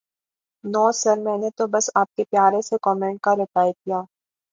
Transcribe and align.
نو 0.63 0.85
sir 0.93 1.17
میں 1.25 1.37
نے 1.37 1.49
تو 1.57 1.63
بس 1.67 1.89
آپ 1.95 2.09
کے 2.15 2.23
پیارے 2.31 2.61
سے 2.61 2.75
کومینٹ 2.81 3.19
کا 3.23 3.35
رپلائے 3.35 3.71
کیا 3.73 4.01